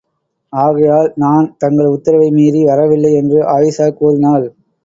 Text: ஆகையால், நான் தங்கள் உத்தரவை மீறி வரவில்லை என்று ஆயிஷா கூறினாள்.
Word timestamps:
ஆகையால், 0.53 1.09
நான் 1.15 1.55
தங்கள் 1.57 1.85
உத்தரவை 1.87 2.29
மீறி 2.31 2.63
வரவில்லை 2.65 3.13
என்று 3.13 3.39
ஆயிஷா 3.57 3.89
கூறினாள். 3.93 4.47